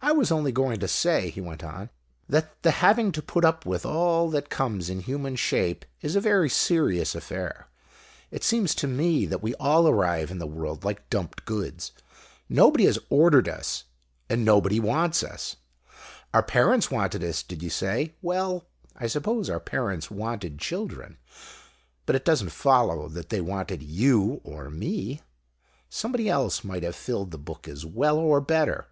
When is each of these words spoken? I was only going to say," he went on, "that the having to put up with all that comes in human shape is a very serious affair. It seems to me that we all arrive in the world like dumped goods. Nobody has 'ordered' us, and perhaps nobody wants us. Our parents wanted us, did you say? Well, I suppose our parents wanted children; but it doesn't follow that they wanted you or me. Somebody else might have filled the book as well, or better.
I 0.00 0.10
was 0.10 0.32
only 0.32 0.50
going 0.50 0.80
to 0.80 0.88
say," 0.88 1.30
he 1.30 1.40
went 1.40 1.62
on, 1.62 1.88
"that 2.28 2.64
the 2.64 2.72
having 2.72 3.12
to 3.12 3.22
put 3.22 3.44
up 3.44 3.64
with 3.64 3.86
all 3.86 4.28
that 4.30 4.48
comes 4.50 4.90
in 4.90 4.98
human 5.02 5.36
shape 5.36 5.84
is 6.00 6.16
a 6.16 6.20
very 6.20 6.48
serious 6.48 7.14
affair. 7.14 7.68
It 8.32 8.42
seems 8.42 8.74
to 8.74 8.88
me 8.88 9.24
that 9.26 9.40
we 9.40 9.54
all 9.60 9.86
arrive 9.86 10.32
in 10.32 10.40
the 10.40 10.48
world 10.48 10.82
like 10.82 11.08
dumped 11.10 11.44
goods. 11.44 11.92
Nobody 12.48 12.86
has 12.86 12.98
'ordered' 13.08 13.48
us, 13.48 13.84
and 14.28 14.38
perhaps 14.40 14.46
nobody 14.46 14.80
wants 14.80 15.22
us. 15.22 15.54
Our 16.34 16.42
parents 16.42 16.90
wanted 16.90 17.22
us, 17.22 17.44
did 17.44 17.62
you 17.62 17.70
say? 17.70 18.16
Well, 18.20 18.66
I 18.96 19.06
suppose 19.06 19.48
our 19.48 19.60
parents 19.60 20.10
wanted 20.10 20.58
children; 20.58 21.18
but 22.04 22.16
it 22.16 22.24
doesn't 22.24 22.50
follow 22.50 23.06
that 23.10 23.28
they 23.28 23.40
wanted 23.40 23.80
you 23.80 24.40
or 24.42 24.70
me. 24.70 25.20
Somebody 25.88 26.28
else 26.28 26.64
might 26.64 26.82
have 26.82 26.96
filled 26.96 27.30
the 27.30 27.38
book 27.38 27.68
as 27.68 27.86
well, 27.86 28.16
or 28.18 28.40
better. 28.40 28.88